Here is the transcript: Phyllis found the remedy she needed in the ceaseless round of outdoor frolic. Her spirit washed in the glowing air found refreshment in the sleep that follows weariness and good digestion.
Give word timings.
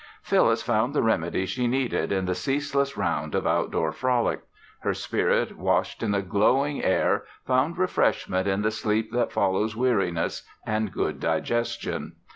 Phyllis 0.23 0.63
found 0.63 0.95
the 0.95 1.03
remedy 1.03 1.45
she 1.45 1.67
needed 1.67 2.11
in 2.11 2.25
the 2.25 2.33
ceaseless 2.33 2.97
round 2.97 3.35
of 3.35 3.45
outdoor 3.45 3.91
frolic. 3.91 4.41
Her 4.79 4.95
spirit 4.95 5.55
washed 5.59 6.01
in 6.01 6.09
the 6.09 6.23
glowing 6.23 6.81
air 6.83 7.25
found 7.45 7.77
refreshment 7.77 8.47
in 8.47 8.63
the 8.63 8.71
sleep 8.71 9.11
that 9.11 9.31
follows 9.31 9.75
weariness 9.75 10.41
and 10.65 10.91
good 10.91 11.19
digestion. 11.19 12.13